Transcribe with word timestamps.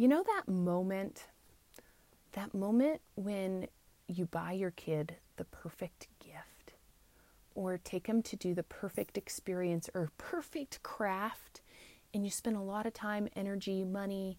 You 0.00 0.08
know 0.08 0.24
that 0.26 0.50
moment, 0.50 1.26
that 2.32 2.54
moment 2.54 3.02
when 3.16 3.66
you 4.08 4.24
buy 4.24 4.52
your 4.52 4.70
kid 4.70 5.16
the 5.36 5.44
perfect 5.44 6.06
gift 6.24 6.72
or 7.54 7.76
take 7.76 8.06
them 8.06 8.22
to 8.22 8.34
do 8.34 8.54
the 8.54 8.62
perfect 8.62 9.18
experience 9.18 9.90
or 9.92 10.10
perfect 10.16 10.82
craft, 10.82 11.60
and 12.14 12.24
you 12.24 12.30
spend 12.30 12.56
a 12.56 12.62
lot 12.62 12.86
of 12.86 12.94
time, 12.94 13.28
energy, 13.36 13.84
money, 13.84 14.38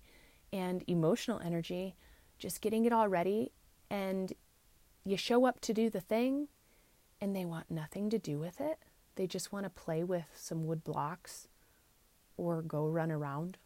and 0.52 0.84
emotional 0.88 1.40
energy 1.40 1.94
just 2.40 2.62
getting 2.62 2.86
it 2.86 2.92
all 2.92 3.08
ready, 3.08 3.52
and 3.92 4.34
you 5.06 5.16
show 5.16 5.46
up 5.46 5.62
to 5.62 5.76
do 5.76 5.92
the 5.92 6.02
thing, 6.02 6.48
and 7.22 7.36
they 7.36 7.46
want 7.46 7.70
nothing 7.70 8.10
to 8.10 8.18
do 8.18 8.40
with 8.40 8.60
it. 8.60 8.80
They 9.14 9.28
just 9.28 9.52
want 9.52 9.66
to 9.66 9.70
play 9.70 10.04
with 10.04 10.26
some 10.34 10.66
wood 10.66 10.84
blocks 10.84 11.48
or 12.36 12.64
go 12.64 12.88
run 12.88 13.12
around. 13.12 13.60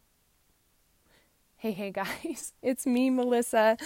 Hey, 1.58 1.72
hey 1.72 1.90
guys, 1.90 2.52
it's 2.62 2.84
me, 2.84 3.08
Melissa. 3.08 3.78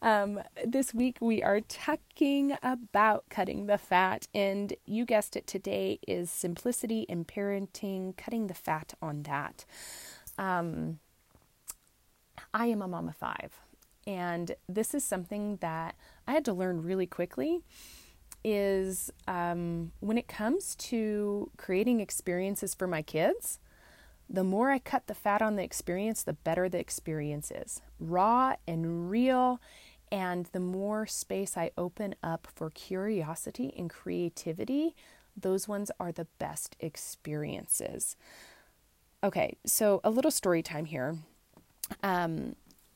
Um, 0.00 0.40
this 0.64 0.94
week 0.94 1.18
we 1.20 1.42
are 1.42 1.60
talking 1.60 2.56
about 2.62 3.24
cutting 3.28 3.66
the 3.66 3.76
fat, 3.76 4.26
and 4.32 4.72
you 4.86 5.04
guessed 5.04 5.36
it 5.36 5.46
today 5.46 5.98
is 6.08 6.30
simplicity 6.30 7.00
in 7.02 7.26
parenting, 7.26 8.16
cutting 8.16 8.46
the 8.46 8.54
fat 8.54 8.94
on 9.02 9.24
that. 9.24 9.66
Um, 10.38 11.00
I 12.54 12.68
am 12.68 12.80
a 12.80 12.88
mom 12.88 13.10
of 13.10 13.16
five, 13.16 13.60
and 14.06 14.52
this 14.66 14.94
is 14.94 15.04
something 15.04 15.56
that 15.56 15.96
I 16.26 16.32
had 16.32 16.46
to 16.46 16.54
learn 16.54 16.80
really 16.80 17.06
quickly 17.06 17.60
is 18.42 19.12
um, 19.26 19.92
when 20.00 20.16
it 20.16 20.28
comes 20.28 20.74
to 20.76 21.50
creating 21.58 22.00
experiences 22.00 22.74
for 22.74 22.86
my 22.86 23.02
kids, 23.02 23.58
the 24.30 24.44
more 24.44 24.70
I 24.70 24.78
cut 24.78 25.06
the 25.06 25.14
fat 25.14 25.40
on 25.40 25.56
the 25.56 25.62
experience, 25.62 26.22
the 26.22 26.34
better 26.34 26.68
the 26.68 26.78
experience 26.78 27.50
is. 27.50 27.80
Raw 27.98 28.56
and 28.66 29.10
real, 29.10 29.60
and 30.12 30.46
the 30.52 30.60
more 30.60 31.06
space 31.06 31.56
I 31.56 31.70
open 31.76 32.14
up 32.22 32.48
for 32.54 32.70
curiosity 32.70 33.72
and 33.76 33.88
creativity, 33.88 34.94
those 35.36 35.68
ones 35.68 35.90
are 35.98 36.12
the 36.12 36.26
best 36.38 36.76
experiences. 36.80 38.16
Okay, 39.22 39.56
so 39.66 40.00
a 40.04 40.10
little 40.10 40.30
story 40.30 40.62
time 40.62 40.84
here. 40.84 41.16
Um, 42.02 42.54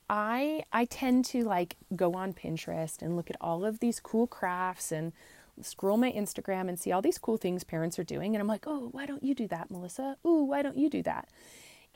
I 0.09 0.65
I 0.73 0.85
tend 0.85 1.25
to 1.27 1.43
like 1.43 1.77
go 1.97 2.13
on 2.15 2.35
Pinterest 2.35 3.01
and 3.01 3.17
look 3.17 3.31
at 3.31 3.37
all 3.41 3.65
of 3.65 3.81
these 3.81 3.99
cool 3.99 4.27
crafts 4.27 4.93
and 4.93 5.13
scroll 5.61 5.97
my 5.97 6.13
Instagram 6.13 6.69
and 6.69 6.79
see 6.79 6.93
all 6.93 7.03
these 7.03 7.19
cool 7.19 7.37
things 7.37 7.65
parents 7.65 7.99
are 7.99 8.05
doing 8.05 8.35
and 8.35 8.41
I'm 8.41 8.49
like, 8.49 8.65
"Oh, 8.67 8.89
why 8.93 9.07
don't 9.07 9.23
you 9.23 9.35
do 9.35 9.47
that, 9.49 9.71
Melissa? 9.71 10.17
Ooh, 10.27 10.45
why 10.45 10.63
don't 10.63 10.77
you 10.77 10.89
do 10.89 11.03
that?" 11.03 11.29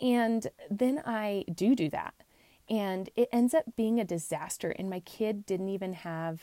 And 0.01 0.47
then 0.71 1.03
I 1.07 1.45
do 1.53 1.75
do 1.75 1.89
that. 1.91 2.15
And 2.69 3.11
it 3.17 3.29
ends 3.33 3.55
up 3.55 3.77
being 3.77 4.01
a 4.01 4.05
disaster 4.05 4.71
and 4.71 4.91
my 4.91 5.01
kid 5.01 5.47
didn't 5.47 5.69
even 5.69 5.95
have 5.95 6.43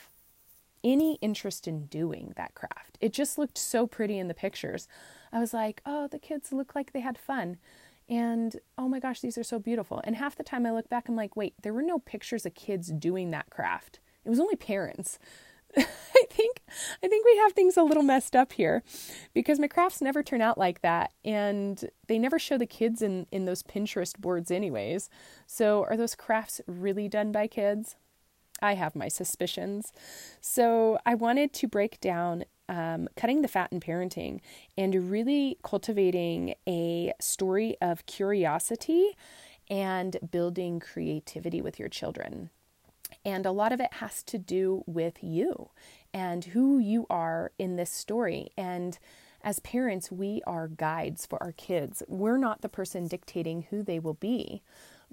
any 0.83 1.15
interest 1.15 1.67
in 1.67 1.85
doing 1.85 2.33
that 2.35 2.55
craft. 2.55 2.97
It 2.99 3.13
just 3.13 3.37
looked 3.37 3.57
so 3.57 3.87
pretty 3.87 4.17
in 4.17 4.27
the 4.27 4.33
pictures. 4.33 4.87
I 5.31 5.39
was 5.39 5.53
like, 5.53 5.81
"Oh, 5.85 6.07
the 6.07 6.19
kids 6.19 6.51
look 6.53 6.75
like 6.75 6.93
they 6.93 7.01
had 7.01 7.17
fun." 7.17 7.57
And 8.09 8.57
oh 8.77 8.87
my 8.87 8.99
gosh, 8.99 9.21
these 9.21 9.37
are 9.37 9.43
so 9.43 9.59
beautiful. 9.59 10.01
And 10.03 10.15
half 10.15 10.35
the 10.35 10.43
time 10.43 10.65
I 10.65 10.71
look 10.71 10.89
back, 10.89 11.07
I'm 11.07 11.15
like, 11.15 11.35
wait, 11.35 11.53
there 11.61 11.73
were 11.73 11.81
no 11.81 11.99
pictures 11.99 12.45
of 12.45 12.53
kids 12.53 12.89
doing 12.89 13.31
that 13.31 13.49
craft. 13.49 13.99
It 14.25 14.29
was 14.29 14.39
only 14.39 14.55
parents. 14.55 15.19
I 16.33 16.35
think 16.35 16.63
I 17.03 17.07
think 17.07 17.25
we 17.25 17.37
have 17.37 17.53
things 17.53 17.77
a 17.77 17.83
little 17.83 18.03
messed 18.03 18.35
up 18.35 18.53
here 18.53 18.81
because 19.33 19.59
my 19.59 19.67
crafts 19.67 20.01
never 20.01 20.23
turn 20.23 20.41
out 20.41 20.57
like 20.57 20.81
that 20.81 21.13
and 21.23 21.89
they 22.07 22.17
never 22.17 22.39
show 22.39 22.57
the 22.57 22.65
kids 22.65 23.01
in 23.01 23.27
in 23.31 23.45
those 23.45 23.61
Pinterest 23.61 24.17
boards 24.17 24.49
anyways. 24.49 25.09
So 25.45 25.83
are 25.83 25.95
those 25.95 26.15
crafts 26.15 26.59
really 26.65 27.07
done 27.07 27.31
by 27.31 27.47
kids? 27.47 27.95
I 28.61 28.75
have 28.75 28.95
my 28.95 29.09
suspicions. 29.09 29.91
So 30.41 30.97
I 31.05 31.15
wanted 31.15 31.53
to 31.53 31.67
break 31.67 31.99
down 31.99 32.45
um, 32.69 33.09
cutting 33.15 33.41
the 33.41 33.47
fat 33.47 33.71
in 33.71 33.79
parenting 33.79 34.39
and 34.77 35.11
really 35.11 35.57
cultivating 35.63 36.55
a 36.67 37.13
story 37.19 37.75
of 37.81 38.05
curiosity 38.05 39.09
and 39.69 40.17
building 40.31 40.79
creativity 40.79 41.61
with 41.61 41.77
your 41.77 41.89
children. 41.89 42.49
And 43.25 43.45
a 43.45 43.51
lot 43.51 43.71
of 43.71 43.79
it 43.79 43.93
has 43.93 44.23
to 44.23 44.37
do 44.37 44.83
with 44.85 45.23
you 45.23 45.69
and 46.13 46.45
who 46.45 46.79
you 46.79 47.05
are 47.09 47.51
in 47.57 47.75
this 47.75 47.91
story. 47.91 48.51
And 48.57 48.97
as 49.43 49.59
parents, 49.59 50.11
we 50.11 50.41
are 50.47 50.67
guides 50.67 51.25
for 51.25 51.41
our 51.41 51.51
kids. 51.51 52.03
We're 52.07 52.37
not 52.37 52.61
the 52.61 52.69
person 52.69 53.07
dictating 53.07 53.67
who 53.69 53.83
they 53.83 53.99
will 53.99 54.13
be, 54.13 54.61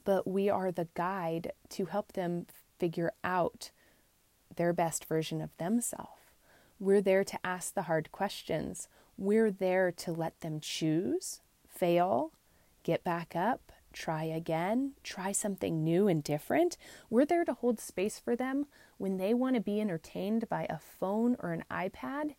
but 0.04 0.26
we 0.26 0.48
are 0.48 0.70
the 0.70 0.88
guide 0.94 1.52
to 1.70 1.86
help 1.86 2.12
them 2.12 2.46
figure 2.78 3.12
out 3.24 3.70
their 4.56 4.72
best 4.72 5.04
version 5.04 5.40
of 5.40 5.56
themselves. 5.58 6.20
We're 6.78 7.02
there 7.02 7.24
to 7.24 7.38
ask 7.44 7.74
the 7.74 7.82
hard 7.82 8.10
questions. 8.12 8.88
We're 9.18 9.50
there 9.50 9.92
to 9.92 10.12
let 10.12 10.40
them 10.40 10.60
choose, 10.60 11.40
fail, 11.68 12.32
get 12.82 13.04
back 13.04 13.36
up, 13.36 13.72
try 13.92 14.24
again, 14.24 14.92
try 15.02 15.32
something 15.32 15.82
new 15.82 16.08
and 16.08 16.22
different. 16.22 16.76
We're 17.08 17.24
there 17.24 17.44
to 17.44 17.54
hold 17.54 17.80
space 17.80 18.18
for 18.18 18.36
them 18.36 18.66
when 18.98 19.16
they 19.16 19.34
want 19.34 19.54
to 19.54 19.60
be 19.60 19.80
entertained 19.80 20.48
by 20.48 20.66
a 20.68 20.78
phone 20.78 21.36
or 21.40 21.52
an 21.52 21.64
iPad. 21.70 22.34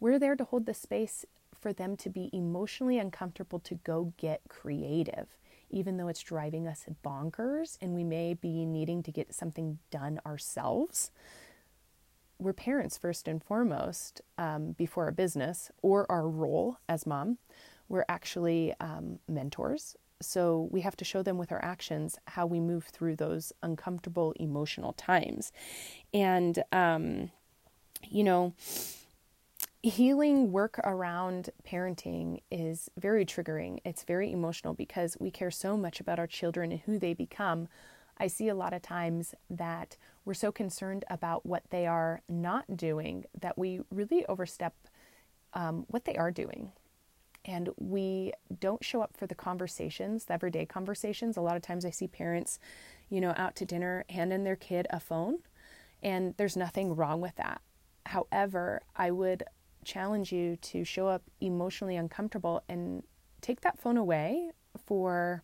We're 0.00 0.18
there 0.18 0.36
to 0.36 0.44
hold 0.44 0.66
the 0.66 0.74
space 0.74 1.24
for 1.58 1.72
them 1.72 1.96
to 1.96 2.10
be 2.10 2.30
emotionally 2.32 2.98
uncomfortable 2.98 3.58
to 3.60 3.74
go 3.76 4.12
get 4.16 4.42
creative, 4.48 5.28
even 5.70 5.96
though 5.96 6.08
it's 6.08 6.22
driving 6.22 6.66
us 6.66 6.84
bonkers 7.04 7.78
and 7.80 7.94
we 7.94 8.04
may 8.04 8.34
be 8.34 8.64
needing 8.66 9.02
to 9.02 9.12
get 9.12 9.34
something 9.34 9.78
done 9.90 10.20
ourselves 10.26 11.10
we're 12.38 12.52
parents 12.52 12.98
first 12.98 13.28
and 13.28 13.42
foremost 13.42 14.20
um, 14.38 14.72
before 14.72 15.04
our 15.06 15.12
business 15.12 15.70
or 15.82 16.10
our 16.10 16.28
role 16.28 16.78
as 16.88 17.06
mom. 17.06 17.38
We're 17.88 18.04
actually 18.08 18.74
um, 18.80 19.18
mentors. 19.28 19.96
So 20.20 20.68
we 20.70 20.80
have 20.82 20.96
to 20.96 21.04
show 21.04 21.22
them 21.22 21.38
with 21.38 21.52
our 21.52 21.62
actions 21.62 22.18
how 22.26 22.46
we 22.46 22.60
move 22.60 22.84
through 22.84 23.16
those 23.16 23.52
uncomfortable 23.62 24.32
emotional 24.36 24.92
times. 24.94 25.52
And, 26.12 26.62
um, 26.72 27.30
you 28.08 28.24
know, 28.24 28.54
healing 29.82 30.50
work 30.50 30.78
around 30.84 31.50
parenting 31.66 32.40
is 32.50 32.90
very 32.96 33.26
triggering. 33.26 33.80
It's 33.84 34.04
very 34.04 34.32
emotional 34.32 34.72
because 34.72 35.16
we 35.20 35.30
care 35.30 35.50
so 35.50 35.76
much 35.76 36.00
about 36.00 36.18
our 36.18 36.26
children 36.26 36.72
and 36.72 36.80
who 36.80 36.98
they 36.98 37.12
become. 37.12 37.68
I 38.16 38.28
see 38.28 38.48
a 38.48 38.54
lot 38.54 38.72
of 38.72 38.80
times 38.80 39.34
that 39.50 39.96
we're 40.24 40.34
so 40.34 40.52
concerned 40.52 41.04
about 41.10 41.44
what 41.44 41.64
they 41.70 41.86
are 41.86 42.22
not 42.28 42.76
doing 42.76 43.24
that 43.38 43.58
we 43.58 43.80
really 43.90 44.24
overstep 44.26 44.74
um, 45.52 45.84
what 45.88 46.04
they 46.04 46.16
are 46.16 46.30
doing. 46.30 46.72
And 47.44 47.68
we 47.76 48.32
don't 48.60 48.82
show 48.82 49.02
up 49.02 49.16
for 49.16 49.26
the 49.26 49.34
conversations, 49.34 50.24
the 50.24 50.32
everyday 50.32 50.64
conversations. 50.64 51.36
A 51.36 51.42
lot 51.42 51.56
of 51.56 51.62
times 51.62 51.84
I 51.84 51.90
see 51.90 52.08
parents, 52.08 52.58
you 53.10 53.20
know, 53.20 53.34
out 53.36 53.54
to 53.56 53.66
dinner 53.66 54.04
handing 54.08 54.44
their 54.44 54.56
kid 54.56 54.86
a 54.90 54.98
phone, 54.98 55.38
and 56.02 56.34
there's 56.36 56.56
nothing 56.56 56.96
wrong 56.96 57.20
with 57.20 57.36
that. 57.36 57.60
However, 58.06 58.82
I 58.96 59.10
would 59.10 59.44
challenge 59.84 60.32
you 60.32 60.56
to 60.56 60.84
show 60.84 61.08
up 61.08 61.22
emotionally 61.40 61.96
uncomfortable 61.96 62.62
and 62.68 63.02
take 63.40 63.60
that 63.60 63.78
phone 63.78 63.98
away 63.98 64.50
for 64.86 65.42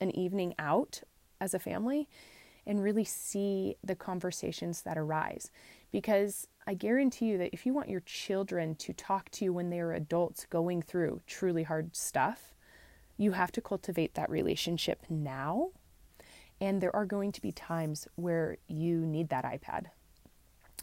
an 0.00 0.14
evening 0.16 0.54
out 0.58 1.02
as 1.40 1.54
a 1.54 1.58
family 1.58 2.08
and 2.68 2.82
really 2.82 3.02
see 3.02 3.76
the 3.82 3.96
conversations 3.96 4.82
that 4.82 4.98
arise. 4.98 5.50
Because 5.90 6.46
I 6.66 6.74
guarantee 6.74 7.24
you 7.24 7.38
that 7.38 7.54
if 7.54 7.64
you 7.64 7.72
want 7.72 7.88
your 7.88 8.02
children 8.02 8.74
to 8.76 8.92
talk 8.92 9.30
to 9.30 9.46
you 9.46 9.54
when 9.54 9.70
they 9.70 9.80
are 9.80 9.94
adults 9.94 10.44
going 10.44 10.82
through 10.82 11.22
truly 11.26 11.62
hard 11.62 11.96
stuff, 11.96 12.54
you 13.16 13.32
have 13.32 13.50
to 13.52 13.62
cultivate 13.62 14.14
that 14.14 14.28
relationship 14.28 15.02
now. 15.08 15.70
And 16.60 16.80
there 16.80 16.94
are 16.94 17.06
going 17.06 17.32
to 17.32 17.40
be 17.40 17.52
times 17.52 18.06
where 18.16 18.58
you 18.68 18.98
need 18.98 19.30
that 19.30 19.44
iPad 19.44 19.86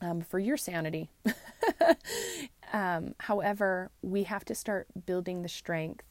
um, 0.01 0.21
for 0.21 0.39
your 0.39 0.57
sanity. 0.57 1.11
um, 2.73 3.13
however, 3.19 3.91
we 4.01 4.23
have 4.23 4.43
to 4.45 4.55
start 4.55 4.87
building 5.05 5.43
the 5.43 5.49
strength 5.49 6.03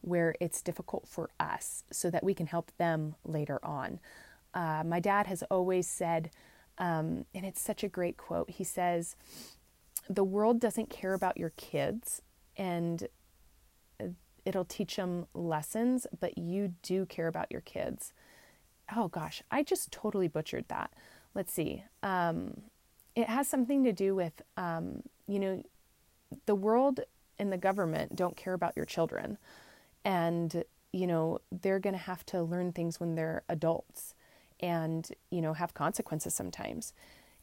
where 0.00 0.34
it's 0.40 0.60
difficult 0.60 1.06
for 1.06 1.30
us 1.38 1.84
so 1.92 2.10
that 2.10 2.24
we 2.24 2.34
can 2.34 2.46
help 2.46 2.72
them 2.78 3.14
later 3.24 3.64
on 3.64 4.00
uh, 4.54 4.82
my 4.84 5.00
dad 5.00 5.26
has 5.26 5.42
always 5.44 5.86
said, 5.86 6.30
um, 6.78 7.26
and 7.34 7.44
it's 7.44 7.60
such 7.60 7.84
a 7.84 7.88
great 7.88 8.16
quote. 8.16 8.50
He 8.50 8.64
says, 8.64 9.16
The 10.08 10.24
world 10.24 10.60
doesn't 10.60 10.90
care 10.90 11.14
about 11.14 11.36
your 11.36 11.50
kids, 11.50 12.22
and 12.56 13.08
it'll 14.44 14.64
teach 14.64 14.96
them 14.96 15.26
lessons, 15.34 16.06
but 16.18 16.38
you 16.38 16.74
do 16.82 17.06
care 17.06 17.28
about 17.28 17.50
your 17.50 17.60
kids. 17.60 18.12
Oh 18.94 19.08
gosh, 19.08 19.42
I 19.50 19.62
just 19.62 19.92
totally 19.92 20.28
butchered 20.28 20.66
that. 20.68 20.92
Let's 21.34 21.52
see. 21.52 21.84
Um, 22.02 22.62
it 23.14 23.28
has 23.28 23.48
something 23.48 23.84
to 23.84 23.92
do 23.92 24.14
with, 24.14 24.42
um, 24.56 25.02
you 25.28 25.38
know, 25.38 25.62
the 26.46 26.54
world 26.54 27.00
and 27.38 27.52
the 27.52 27.58
government 27.58 28.16
don't 28.16 28.36
care 28.36 28.52
about 28.52 28.76
your 28.76 28.84
children. 28.84 29.38
And, 30.04 30.64
you 30.92 31.06
know, 31.06 31.38
they're 31.52 31.78
going 31.78 31.94
to 31.94 31.98
have 31.98 32.24
to 32.26 32.42
learn 32.42 32.72
things 32.72 32.98
when 32.98 33.14
they're 33.14 33.42
adults 33.48 34.14
and, 34.60 35.08
you 35.30 35.40
know, 35.40 35.52
have 35.52 35.74
consequences 35.74 36.34
sometimes. 36.34 36.92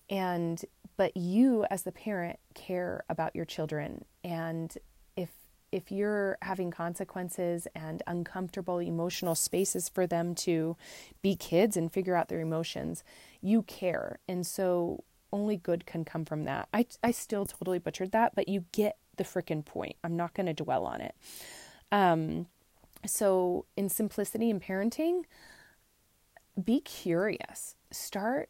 And, 0.10 0.64
but 0.96 1.18
you 1.18 1.66
as 1.70 1.84
the 1.84 1.92
parent 1.92 2.40
care 2.54 3.04
about 3.10 3.36
your 3.36 3.46
children. 3.46 4.06
And 4.24 4.76
if, 5.16 5.30
if 5.72 5.92
you're 5.92 6.38
having 6.42 6.72
consequences 6.72 7.68
and 7.76 8.02
uncomfortable 8.08 8.80
emotional 8.80 9.36
spaces 9.36 9.90
for 9.90 10.08
them 10.08 10.34
to 10.36 10.78
be 11.22 11.36
kids 11.36 11.76
and 11.76 11.92
figure 11.92 12.16
out 12.16 12.30
their 12.30 12.40
emotions, 12.40 13.04
you 13.42 13.64
care. 13.64 14.20
And 14.28 14.48
so 14.48 15.04
only 15.34 15.58
good 15.58 15.86
can 15.86 16.06
come 16.06 16.26
from 16.26 16.46
that. 16.46 16.70
I, 16.74 16.86
I 17.04 17.12
still 17.12 17.46
totally 17.46 17.80
butchered 17.80 18.12
that, 18.12 18.34
but 18.34 18.48
you 18.48 18.66
get 18.72 18.98
the 19.18 19.24
freaking 19.24 19.66
point. 19.66 19.96
I'm 20.04 20.16
not 20.16 20.34
going 20.34 20.46
to 20.46 20.54
dwell 20.54 20.86
on 20.86 21.02
it. 21.02 21.16
Um, 21.92 22.48
so, 23.06 23.66
in 23.76 23.90
simplicity 23.90 24.50
and 24.50 24.62
parenting, 24.62 25.24
be 26.64 26.80
curious. 26.82 27.76
Start 27.92 28.50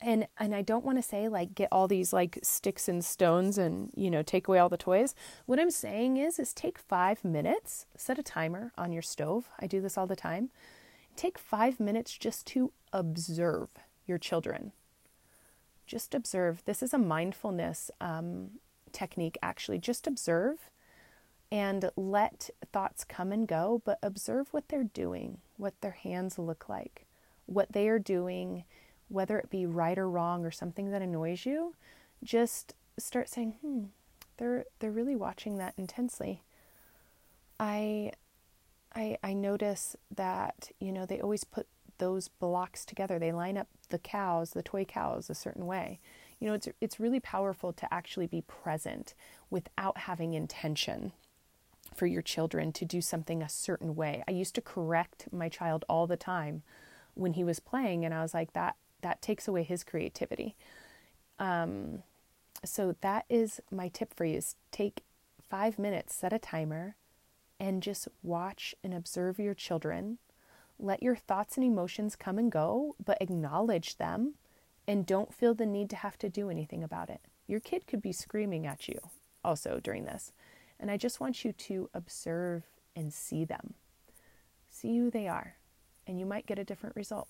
and 0.00 0.26
and 0.38 0.54
I 0.54 0.62
don't 0.62 0.84
want 0.84 0.98
to 0.98 1.02
say 1.02 1.28
like 1.28 1.54
get 1.54 1.68
all 1.70 1.86
these 1.86 2.12
like 2.12 2.38
sticks 2.42 2.88
and 2.88 3.04
stones 3.04 3.56
and 3.56 3.90
you 3.94 4.10
know 4.10 4.22
take 4.22 4.48
away 4.48 4.58
all 4.58 4.68
the 4.68 4.76
toys. 4.76 5.14
What 5.46 5.60
I'm 5.60 5.70
saying 5.70 6.16
is 6.16 6.38
is 6.38 6.52
take 6.52 6.78
5 6.78 7.24
minutes, 7.24 7.86
set 7.96 8.18
a 8.18 8.22
timer 8.22 8.72
on 8.76 8.92
your 8.92 9.02
stove. 9.02 9.48
I 9.60 9.66
do 9.66 9.80
this 9.80 9.96
all 9.96 10.06
the 10.06 10.16
time. 10.16 10.50
Take 11.14 11.38
5 11.38 11.78
minutes 11.78 12.16
just 12.16 12.46
to 12.48 12.72
observe 12.92 13.68
your 14.06 14.18
children. 14.18 14.72
Just 15.86 16.14
observe. 16.14 16.62
This 16.64 16.82
is 16.82 16.94
a 16.94 16.98
mindfulness 16.98 17.90
um, 18.00 18.52
technique 18.92 19.38
actually. 19.42 19.78
Just 19.78 20.06
observe 20.06 20.70
and 21.52 21.90
let 21.96 22.48
thoughts 22.72 23.04
come 23.04 23.30
and 23.30 23.46
go, 23.46 23.82
but 23.84 23.98
observe 24.02 24.48
what 24.52 24.68
they're 24.68 24.82
doing, 24.82 25.38
what 25.58 25.78
their 25.82 25.90
hands 25.92 26.38
look 26.38 26.66
like, 26.66 27.04
what 27.46 27.72
they 27.72 27.88
are 27.88 27.98
doing, 27.98 28.64
whether 29.08 29.38
it 29.38 29.50
be 29.50 29.66
right 29.66 29.98
or 29.98 30.08
wrong 30.08 30.44
or 30.44 30.50
something 30.50 30.90
that 30.90 31.02
annoys 31.02 31.46
you. 31.46 31.74
Just 32.22 32.74
start 32.98 33.28
saying, 33.28 33.52
"Hmm, 33.60 33.84
they're 34.36 34.64
they're 34.78 34.90
really 34.90 35.16
watching 35.16 35.58
that 35.58 35.74
intensely." 35.76 36.42
I 37.58 38.12
I 38.94 39.18
I 39.22 39.32
notice 39.32 39.96
that, 40.14 40.70
you 40.78 40.92
know, 40.92 41.06
they 41.06 41.20
always 41.20 41.44
put 41.44 41.66
those 41.98 42.28
blocks 42.28 42.84
together. 42.84 43.18
They 43.18 43.32
line 43.32 43.56
up 43.56 43.68
the 43.90 43.98
cows, 43.98 44.50
the 44.50 44.62
toy 44.62 44.84
cows 44.84 45.30
a 45.30 45.34
certain 45.34 45.66
way. 45.66 46.00
You 46.40 46.48
know, 46.48 46.54
it's 46.54 46.68
it's 46.80 47.00
really 47.00 47.20
powerful 47.20 47.72
to 47.72 47.94
actually 47.94 48.26
be 48.26 48.42
present 48.42 49.14
without 49.50 49.98
having 49.98 50.34
intention 50.34 51.12
for 51.94 52.06
your 52.06 52.22
children 52.22 52.72
to 52.72 52.84
do 52.84 53.00
something 53.00 53.42
a 53.42 53.48
certain 53.48 53.94
way. 53.94 54.24
I 54.26 54.32
used 54.32 54.54
to 54.56 54.60
correct 54.60 55.28
my 55.30 55.48
child 55.48 55.84
all 55.88 56.06
the 56.06 56.16
time 56.16 56.62
when 57.14 57.34
he 57.34 57.44
was 57.44 57.60
playing 57.60 58.04
and 58.04 58.14
I 58.14 58.22
was 58.22 58.34
like 58.34 58.52
that 58.52 58.76
that 59.02 59.20
takes 59.20 59.48
away 59.48 59.64
his 59.64 59.82
creativity. 59.82 60.54
Um, 61.38 62.04
so 62.64 62.94
that 63.00 63.24
is 63.28 63.60
my 63.70 63.88
tip 63.88 64.14
for 64.14 64.24
you 64.24 64.36
is 64.36 64.54
take 64.70 65.02
5 65.50 65.78
minutes, 65.78 66.14
set 66.14 66.32
a 66.32 66.38
timer 66.38 66.94
and 67.58 67.82
just 67.82 68.08
watch 68.22 68.74
and 68.82 68.94
observe 68.94 69.38
your 69.38 69.54
children. 69.54 70.18
Let 70.78 71.02
your 71.02 71.16
thoughts 71.16 71.56
and 71.56 71.66
emotions 71.66 72.16
come 72.16 72.38
and 72.38 72.50
go, 72.50 72.96
but 73.04 73.20
acknowledge 73.20 73.96
them 73.96 74.34
and 74.86 75.06
don't 75.06 75.34
feel 75.34 75.54
the 75.54 75.66
need 75.66 75.90
to 75.90 75.96
have 75.96 76.18
to 76.18 76.28
do 76.28 76.48
anything 76.50 76.82
about 76.82 77.10
it. 77.10 77.20
Your 77.46 77.60
kid 77.60 77.86
could 77.86 78.02
be 78.02 78.12
screaming 78.12 78.66
at 78.66 78.88
you 78.88 78.98
also 79.44 79.80
during 79.82 80.04
this. 80.04 80.32
And 80.80 80.90
I 80.90 80.96
just 80.96 81.20
want 81.20 81.44
you 81.44 81.52
to 81.52 81.90
observe 81.94 82.64
and 82.96 83.12
see 83.12 83.44
them. 83.44 83.74
See 84.68 84.98
who 84.98 85.10
they 85.10 85.28
are, 85.28 85.56
and 86.06 86.18
you 86.18 86.26
might 86.26 86.46
get 86.46 86.58
a 86.58 86.64
different 86.64 86.96
result. 86.96 87.28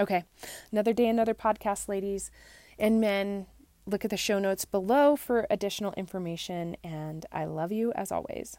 Okay, 0.00 0.24
another 0.70 0.92
day, 0.92 1.08
another 1.08 1.34
podcast, 1.34 1.88
ladies 1.88 2.30
and 2.78 3.00
men. 3.00 3.46
Look 3.84 4.04
at 4.04 4.10
the 4.10 4.16
show 4.16 4.38
notes 4.38 4.64
below 4.64 5.16
for 5.16 5.46
additional 5.50 5.92
information, 5.94 6.76
and 6.84 7.26
I 7.32 7.44
love 7.44 7.72
you 7.72 7.92
as 7.94 8.12
always. 8.12 8.56